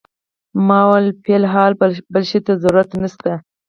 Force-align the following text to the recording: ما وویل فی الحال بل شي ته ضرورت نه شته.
ما 0.67 0.79
وویل 0.87 1.07
فی 1.23 1.31
الحال 1.39 1.71
بل 2.13 2.23
شي 2.29 2.39
ته 2.45 2.51
ضرورت 2.63 2.89
نه 3.01 3.07
شته. 3.13 3.33